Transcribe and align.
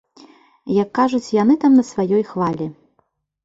Як 0.81 0.89
кажуць 1.01 1.33
яны 1.43 1.59
там 1.67 1.77
на 1.83 1.87
сваёй 1.93 2.23
хвалі. 2.33 2.73